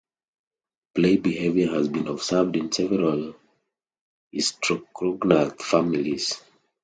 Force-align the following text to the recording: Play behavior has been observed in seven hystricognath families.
Play 0.95 1.17
behavior 1.17 1.67
has 1.73 1.87
been 1.87 2.07
observed 2.07 2.55
in 2.55 2.71
seven 2.71 3.35
hystricognath 4.33 5.61
families. 5.61 6.41